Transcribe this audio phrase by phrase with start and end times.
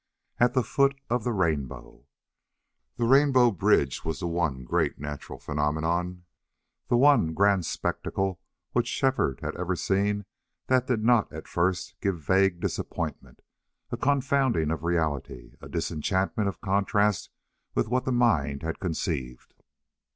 [0.39, 2.07] AT THE FOOT OF THE RAINBOW
[2.97, 6.23] The rainbow bridge was the one great natural phenomenon,
[6.87, 8.39] the one grand spectacle,
[8.71, 10.25] which Shefford had ever seen
[10.65, 13.43] that did not at first give vague disappointment,
[13.91, 17.29] a confounding of reality, a disenchantment of contrast
[17.75, 19.53] with what the mind had conceived.